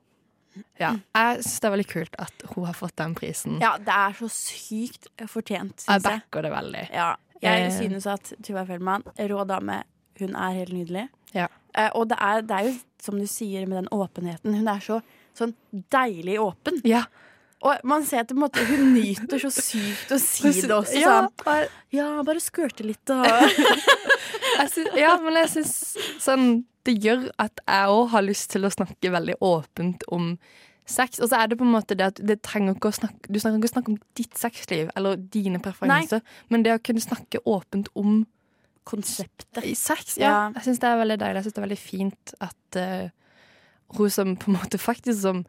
[0.80, 3.58] Ja, jeg syns det er veldig kult at hun har fått den prisen.
[3.60, 6.22] Ja, det er så sykt fortjent, jeg syns jeg.
[6.24, 6.84] backer det veldig.
[6.96, 7.10] Ja,
[7.44, 7.76] jeg Eh.
[7.82, 9.84] synes at Tuva Fellmann, rå dame,
[10.20, 11.10] hun er helt nydelig.
[11.34, 11.48] Ja.
[11.76, 14.56] Eh, og det er, det er jo som du sier med den åpenheten.
[14.56, 15.02] Hun er så
[15.36, 15.54] sånn
[15.92, 16.80] deilig åpen.
[16.86, 17.04] Ja.
[17.66, 21.00] Og man ser at måte, hun nyter så sykt å si det også.
[21.02, 23.26] Ja, bare, ja bare skørte litt og
[24.76, 25.74] syns- ja, men jeg syns
[26.22, 26.46] sånn
[26.86, 30.36] Det gjør at jeg òg har lyst til å snakke veldig åpent om
[30.86, 31.18] sex.
[31.18, 33.74] Og så er det på en måte det at det snakke, du trenger ikke å
[33.74, 36.22] snakke om ditt sexliv eller dine preferanser,
[36.54, 38.20] men det å kunne snakke åpent om
[38.86, 39.64] konseptet.
[39.66, 40.20] i sex.
[40.22, 40.30] Ja.
[40.30, 40.52] Ja.
[40.60, 41.40] Jeg syns det er veldig deilig.
[41.42, 43.10] Jeg syns det er veldig fint at uh,
[43.98, 45.42] hun som på en måte faktisk som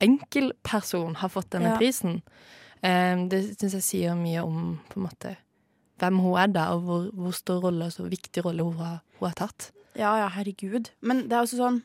[0.00, 1.78] enkeltperson har fått denne Ja.
[1.80, 2.22] prisen.
[2.82, 5.36] Um, det syns jeg sier mye om på en måte
[5.98, 9.00] hvem hun er da, og hvor, hvor stor rolle og så viktig rolle hun har,
[9.18, 9.70] hun har tatt.
[9.96, 10.90] Ja, ja, herregud.
[11.00, 11.82] Men det er også sånn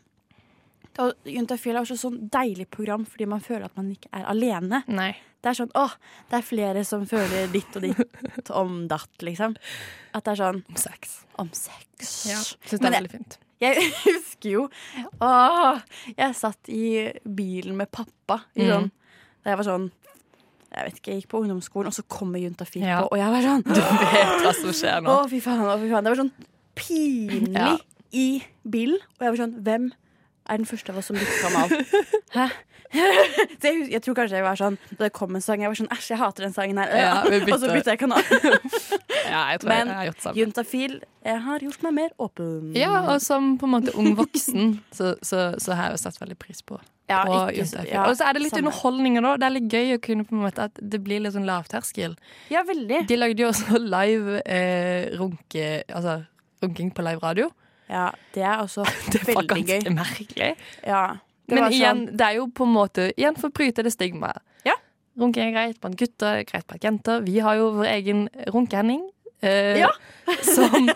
[1.23, 4.81] Juntafil er også sånn deilig program fordi man føler at man ikke er alene.
[4.91, 5.13] Nei.
[5.41, 5.93] Det er sånn åh,
[6.29, 9.55] det er flere som føler ditt og ditt om datt, liksom.
[10.13, 11.15] At det er sånn Om sex.
[11.39, 12.11] om sex.
[12.27, 12.41] Ja.
[12.43, 13.39] Syns det er veldig fint.
[13.61, 14.63] Jeg husker jo
[15.21, 15.31] å,
[16.17, 18.69] jeg satt i bilen med pappa i Mm.
[18.71, 18.91] sånn,
[19.43, 19.91] da jeg var sånn
[20.71, 23.01] Jeg vet ikke, jeg gikk på ungdomsskolen, og så kommer Juntafil Ja.
[23.03, 25.09] på, og jeg var sånn Du vet hva som skjer nå.
[25.19, 26.03] Å, fy faen, å, fy faen.
[26.05, 26.31] Det var sånn
[26.75, 27.77] pinlig Ja.
[28.15, 28.97] i bilen.
[29.19, 29.91] Og jeg var sånn Hvem
[30.49, 31.69] er den første av oss som bytter kanal?
[32.37, 32.49] Hæ?
[33.61, 35.79] Så jeg, jeg tror kanskje jeg var sånn Da det kom en sang, jeg var
[35.79, 36.91] sånn Æsj, jeg hater den sangen her.
[36.91, 37.75] Ja, og så bytter.
[37.77, 38.25] bytta jeg kanal.
[39.31, 40.39] Ja, jeg tror Men jeg har gjort sammen.
[40.41, 42.71] Juntafil jeg har gjort meg mer åpen.
[42.73, 46.17] Ja, og som på en måte ung voksen, så, så, så har jeg jo satt
[46.17, 46.79] veldig pris på
[47.11, 47.19] Ja,
[47.53, 49.35] ja, og så er det litt underholdninger da.
[49.37, 52.15] Det er litt gøy å kunne på en måte at det blir litt sånn lavterskel.
[52.49, 53.03] Ja, veldig.
[53.11, 56.23] De lagde jo også live eh, runke, altså,
[56.65, 57.51] runking på live radio.
[57.91, 60.53] Ja, det er også Det var ganske merkelig.
[60.87, 61.03] Ja,
[61.51, 61.75] Men sånn...
[61.75, 64.39] igjen, det er jo på en måte Igjen for å bryte det stigmaet.
[64.67, 64.77] Ja.
[65.19, 67.25] Runking er greit blant gutter, greit blant jenter.
[67.27, 69.03] Vi har jo vår egen runkehending.
[69.43, 69.89] Eh, Ja.
[70.45, 70.87] som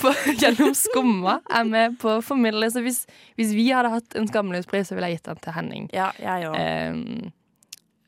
[0.00, 0.10] på,
[0.40, 2.66] gjennom Skumma er med på å formidle.
[2.72, 3.04] Så hvis,
[3.38, 5.88] hvis vi hadde hatt en skamløspris, så ville jeg gitt den til Henning.
[5.94, 6.56] Ja, jeg òg.
[6.58, 7.30] Eh,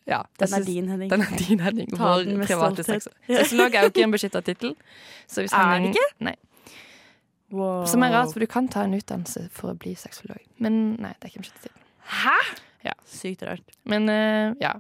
[0.09, 1.11] ja, Den er din, Henning.
[1.13, 1.89] Den er din, Henning.
[1.93, 3.17] Vår private sexolog.
[3.29, 4.75] Sexolog er jo ikke en beskytta tittel.
[5.37, 6.07] Er det ikke?
[6.25, 6.35] Nei.
[7.51, 7.87] Wow.
[7.89, 10.41] Som er rart, for du kan ta en utdannelse for å bli sexolog.
[10.61, 11.49] Men nei, det er ikke til.
[11.49, 12.25] beskytta Ja.
[12.25, 12.39] Hæ?
[13.09, 13.77] Sykt rart.
[13.89, 14.75] Men uh, ja.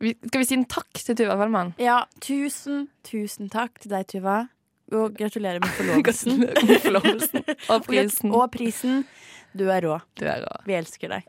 [0.00, 1.74] Vi, skal vi si en takk til Tuva Fellmann?
[1.80, 4.38] Ja, tusen, tusen takk til deg, Tuva.
[4.96, 6.40] Og gratulerer med forlovelsen.
[6.40, 7.44] Med forlovelsen
[7.74, 8.32] og prisen.
[8.34, 9.04] Og prisen.
[9.52, 9.98] Du er rå.
[10.18, 10.54] Du er rå.
[10.66, 11.26] Vi elsker deg.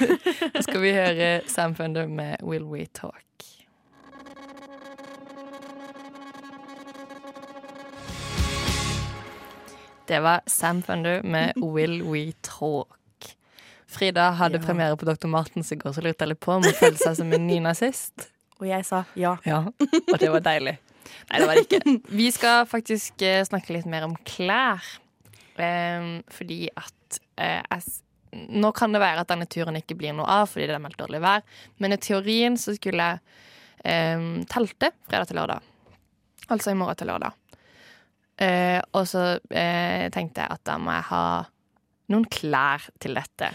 [0.54, 3.22] Nå skal vi høre Sam Funder med Will We Talk.
[10.08, 12.88] Det var Sam Funder med Will We Talk.
[13.88, 14.66] Frida hadde Ja.
[14.66, 15.26] premiere på Dr.
[15.30, 17.60] Martens i går, så lurte jeg litt på om hun følte seg som en ny
[17.62, 18.28] nazist.
[18.60, 19.36] Og jeg sa ja.
[19.44, 20.76] Ja, og det var deilig.
[21.30, 21.94] Nei, det var det ikke.
[22.14, 24.84] Vi skal faktisk eh, snakke litt mer om klær.
[25.58, 27.82] Um, fordi at uh, jeg,
[28.54, 30.98] Nå kan det være at denne turen ikke blir noe av fordi det er meldt
[30.98, 31.44] dårlig vær,
[31.78, 33.20] men i teorien så skulle jeg
[33.86, 35.68] em, telte fredag til lørdag.
[36.50, 37.36] Altså i morgen til lørdag.
[38.40, 41.26] Eh, og så uh, tenkte jeg at da må jeg ha
[42.10, 43.50] noen klær til dette.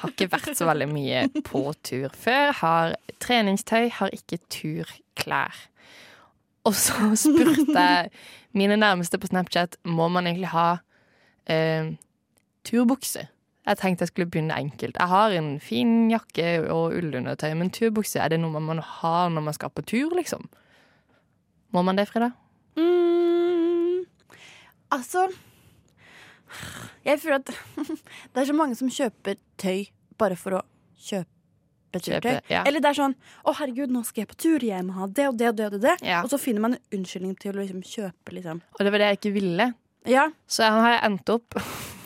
[0.00, 2.50] Har ikke vært så veldig mye på tur før.
[2.60, 5.54] Har treningstøy, har ikke turklær.
[6.64, 8.10] Og så spurte jeg
[8.56, 11.94] mine nærmeste på Snapchat må man egentlig ha uh,
[12.66, 13.28] turbukse.
[13.64, 14.96] Jeg tenkte jeg skulle begynne enkelt.
[14.98, 19.28] Jeg har en fin jakke og ullundertøy, men turbukse, er det noe man må ha
[19.32, 20.44] når man skal på tur, liksom?
[21.72, 22.30] Må man det, Frida?
[22.76, 23.23] Mm,
[24.94, 25.26] altså
[27.04, 27.52] Jeg føler at
[28.32, 29.86] det er så mange som kjøper tøy
[30.20, 30.60] bare for å
[31.04, 32.40] kjøpe turtøy.
[32.50, 32.62] Ja.
[32.66, 34.64] Eller det er sånn 'Å, herregud, nå skal jeg på tur.
[34.66, 36.22] Jeg må ha det og det og det.' Og det, Ja.
[36.24, 38.62] og så finner man en unnskyldning til å liksom kjøpe, liksom.
[38.74, 39.66] Og det var det jeg ikke ville.
[40.06, 40.24] Ja.
[40.48, 41.54] Så har jeg endt opp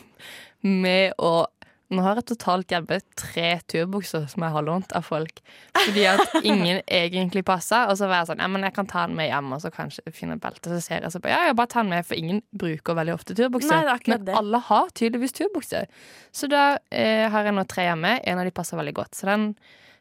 [0.63, 1.47] med å
[1.89, 5.41] Nå har jeg totalt hjemme tre turbukser som jeg har lånt av folk.
[5.73, 7.89] Fordi at ingen egentlig passer.
[7.89, 9.73] Og så var jeg sånn, ja, men jeg kan ta den med hjem og så
[9.73, 10.69] kanskje finne et belte.
[10.75, 13.17] Så ser jeg så på, ja, jeg bare ta den med, for ingen bruker veldig
[13.17, 13.71] ofte turbukse.
[13.73, 14.37] Nei, det er akkurat men det.
[14.43, 15.89] alle har tydeligvis turbukser.
[16.37, 18.15] Så da eh, har jeg nå tre hjemme.
[18.21, 19.17] En av de passer veldig godt.
[19.17, 19.51] Så den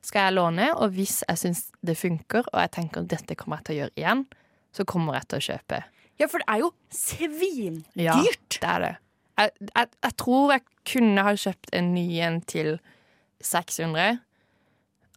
[0.03, 3.61] skal jeg låne, og hvis jeg syns det funker, og jeg tenker at dette kommer
[3.61, 4.27] jeg til å gjøre igjen,
[4.75, 5.83] så kommer jeg til å kjøpe.
[6.19, 7.95] ja, for det er jo svindyrt.
[7.95, 8.19] Ja,
[8.59, 8.95] det er det.
[9.37, 12.77] Jeg, jeg, jeg tror jeg kunne ha kjøpt en ny en til
[13.43, 14.21] 600.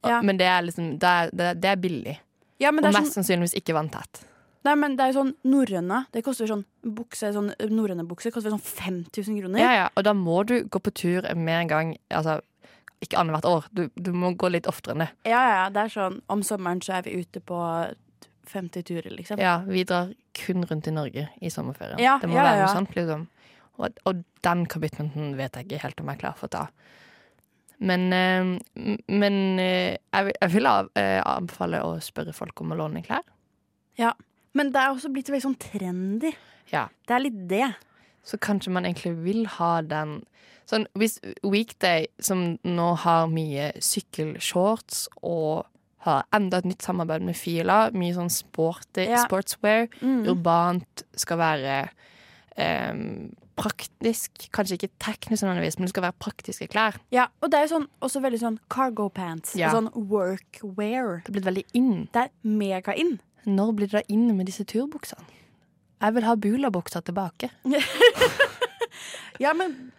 [0.04, 0.18] Ja.
[0.24, 2.18] Men det er liksom Det er, det er, billig.
[2.61, 4.24] Ja, men Og er mest sånn, sannsynligvis ikke vanntett.
[4.64, 6.04] nei, men det er jo sånn norrøne.
[6.12, 9.61] Det koster sånn bukse, sånn norrøne bukser koster sånn 5000 kroner.
[9.61, 12.40] Ja, ja, og da må du gå på tur med en gang Altså
[13.00, 13.66] ikke annethvert år.
[13.72, 15.09] Du, du må gå litt oftere enn det.
[15.30, 17.56] Ja, ja, det er sånn om sommeren så er vi ute på
[18.50, 19.40] 50 turer, liksom.
[19.40, 22.00] Ja, vi drar kun rundt i Norge i sommerferien.
[22.02, 23.26] Ja, det må ja, være noe sånt, liksom.
[23.81, 26.64] Og, og den commitmenten vet jeg ikke helt om jeg er klar for å ta.
[27.81, 28.51] Men, eh,
[29.09, 33.03] men eh, jeg, vil- jeg vil av, eh, anbefale å spørre folk om å låne
[33.07, 33.25] klær.
[33.97, 34.12] Ja.
[34.53, 36.35] Men det er også blitt veldig sånn trendy.
[36.73, 36.88] Ja.
[37.09, 37.71] Det er litt det.
[38.27, 40.25] Så kanskje man egentlig vil ha den
[40.71, 45.64] Sånn, Hvis Weekday, som nå har mye sykkelshorts og
[46.07, 49.25] har enda et nytt samarbeid med Fila, mye sånn sporty, Ja.
[49.27, 50.29] sportswear, Mm.
[50.31, 51.88] urbant, skal være
[52.57, 54.46] em, praktisk.
[54.54, 56.98] Kanskje ikke teknisk, nødvendigvis, men det skal være praktiske klær.
[57.14, 59.54] Ja, og det er jo sånn, også veldig sånn cargo pants.
[59.58, 59.72] Ja.
[59.74, 61.20] Sånn workwear.
[61.24, 61.92] Det er blitt veldig in.
[62.14, 63.18] Det er mega in.
[63.48, 65.24] Når blir det da inn med disse turbuksene?
[66.00, 67.50] Jeg vil ha Bula-buksa tilbake.
[69.40, 69.92] Ja, men,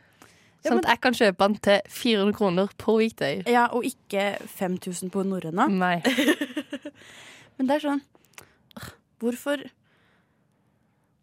[0.61, 3.39] Sånn at jeg kan kjøpe den til 400 kroner på Weekday.
[3.49, 5.65] ja, og ikke 5000 på Norrøna.
[5.71, 5.95] Nei.
[7.57, 8.03] Men det er sånn
[9.21, 9.63] Hvorfor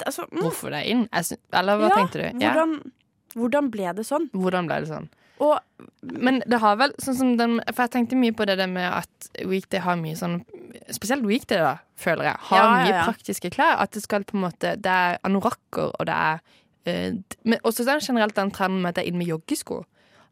[0.06, 1.08] er mm, Hvorfor det er inn?
[1.12, 2.38] Jeg syn- Eller hva Ja, tenkte du?
[2.44, 2.52] Ja.
[2.52, 2.92] hvordan,
[3.34, 4.28] hvordan ble det sånn?
[4.32, 5.08] Hvordan ble det sånn?
[5.40, 5.58] Og
[6.02, 8.90] Men det har vel sånn som den For jeg tenkte mye på det der med
[8.92, 10.44] at Weekday har mye sånn
[10.90, 12.36] Spesielt Weekday, da, føler jeg.
[12.40, 13.04] Har Ja, mye ja.
[13.04, 13.76] praktiske klær.
[13.80, 16.40] At det skal på en måte Det er anorakker, og det er
[16.84, 19.84] d- Men også den generelt den trenden med at det er inn med joggesko.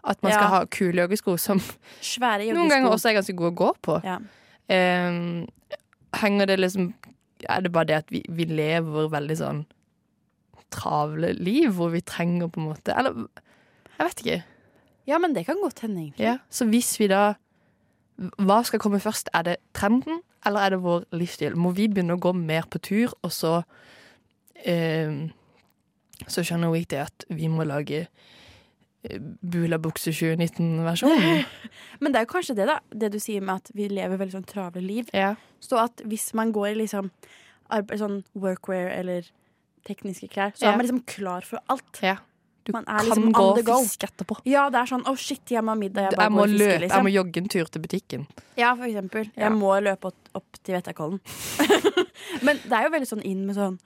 [0.04, 2.54] At man skal ha kule joggesko som joggesko.
[2.54, 4.00] noen ganger også er ganske gode å gå på.
[4.68, 5.46] Eh,
[6.20, 6.94] henger det liksom
[7.44, 9.64] Er det bare det at vi, vi lever veldig sånn
[10.72, 13.14] travle liv, hvor vi trenger på en måte Eller
[13.96, 14.38] jeg vet ikke.
[15.06, 16.24] ja, men det kan godt hende, egentlig.
[16.26, 17.34] Ja, så hvis vi da
[18.40, 19.28] Hva skal komme først?
[19.36, 21.56] Er det trenden, eller er det vår livsstil?
[21.56, 23.62] Må vi begynne å gå mer på tur, og så
[24.64, 25.28] eh,
[26.26, 28.06] Så skjønner Weekday at vi må lage
[29.10, 31.44] eh, Bula bukse 2019-versjon.
[32.00, 32.78] Men det er jo kanskje det, da.
[32.90, 35.10] Det du sier med at vi lever veldig sånn travle liv.
[35.14, 35.34] Ja.
[35.60, 37.10] Så at hvis man går i liksom
[37.70, 39.26] sånn workwear eller
[39.86, 40.72] tekniske klær, så Ja.
[40.72, 42.00] er man liksom klar for alt.
[42.02, 42.16] ja.
[42.66, 44.40] Du Man kan liksom gå og fiske etterpå.
[44.44, 46.10] Ja, det er sånn 'Å, shit, jeg må ha middag'.
[46.10, 47.04] Jeg Jeg må fisker, løpe, jeg liksom.
[47.04, 48.26] må jogge en tur til butikken.
[48.56, 49.30] Ja, for eksempel.
[49.36, 51.20] Jeg må løpe opp til Vettakollen.
[52.42, 53.78] Men det er jo veldig sånn inn med sånn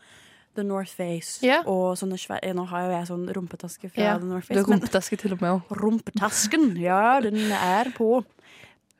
[0.56, 1.62] The North Face yeah.
[1.68, 4.66] og sånne svære Nå har jo jeg sånn rumpetaske fra Ja, The North Du har
[4.66, 5.74] rumpetaske til og med òg.
[5.80, 8.24] Rumpetasken, ja, den er på.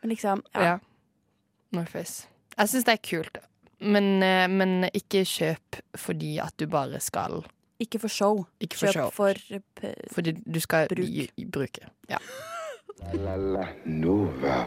[0.03, 0.63] Men liksom ja.
[0.63, 0.77] Ja.
[1.75, 2.27] Northface.
[2.57, 3.39] Jeg syns det er kult,
[3.81, 7.45] men, eh, men ikke kjøp fordi at du bare skal
[7.81, 8.45] Ikke for show.
[8.61, 9.11] Ikke for Kjøp show.
[9.11, 9.31] for
[9.89, 11.31] eh, Fordi du skal Bruk.
[11.53, 11.89] bruke.
[12.11, 12.19] Ja.
[13.15, 14.67] La la Nova.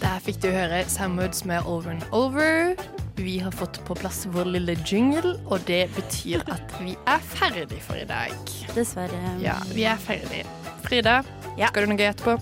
[0.00, 2.95] Der fikk du høre Samwoods med Over and Over.
[3.16, 7.78] Vi har fått på plass vår lille jingle, og det betyr at vi er ferdig
[7.82, 8.34] for i dag.
[8.76, 9.20] Dessverre.
[9.40, 10.42] Ja, vi er ferdig.
[10.84, 11.22] Frida,
[11.56, 11.68] Ja.
[11.72, 12.34] skal du noe gøy etterpå?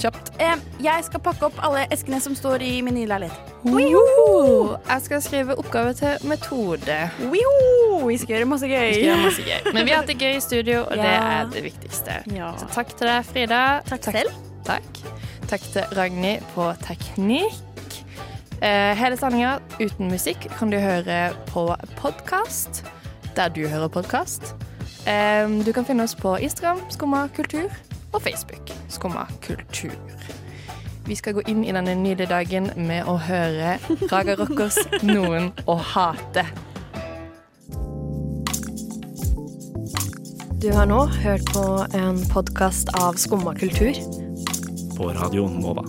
[0.00, 0.30] Kjapt.
[0.40, 3.52] Eh, jeg skal pakke opp alle eskene som står i min nye leilighet.
[3.62, 4.78] Wiho!
[4.88, 6.96] Jeg skal skrive oppgave til metode.
[7.20, 8.06] Wiho!
[8.08, 8.92] Vi skal gjøre masse Vi gøy.
[8.92, 9.72] skal gjøre masse gøy.
[9.74, 12.22] Men vi har hatt det gøy i studio, og det er det viktigste.
[12.34, 12.54] Ja.
[12.58, 13.60] Så takk til deg, Frida.
[13.86, 14.32] Takk selv.
[14.64, 15.02] Takk.
[15.52, 17.52] Takk til Ragnhild på teknikk.
[18.62, 21.64] Eh, hele sendinga uten musikk kan du høre på
[21.98, 22.84] podkast,
[23.34, 24.54] der du hører podkast.
[25.06, 27.66] Eh, du kan finne oss på Instagram, Skumma kultur,
[28.12, 29.98] og Facebook, Skumma kultur.
[31.06, 33.80] Vi skal gå inn i denne nydelige dagen med å høre
[34.12, 36.46] Raga Rockers 'Noen å hate'.
[40.62, 41.66] Du har nå hørt på
[41.98, 43.92] en podkast av Skumma kultur.
[44.96, 45.82] på radioen Nova.